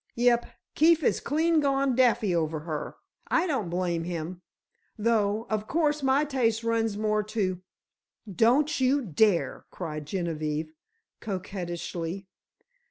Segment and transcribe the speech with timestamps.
[0.15, 2.95] "Yep, Keefe is clean gone daffy over her.
[3.27, 7.61] I don't blame him—though, of course my taste runs more to——"
[8.27, 10.73] "Don't you dare!" cried Genevieve,
[11.19, 12.25] coquettishly.